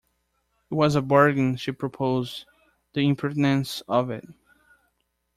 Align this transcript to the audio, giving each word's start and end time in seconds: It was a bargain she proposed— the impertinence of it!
It 0.71 0.73
was 0.73 0.95
a 0.95 1.01
bargain 1.03 1.57
she 1.57 1.71
proposed— 1.71 2.47
the 2.93 3.07
impertinence 3.07 3.83
of 3.87 4.09
it! 4.09 4.27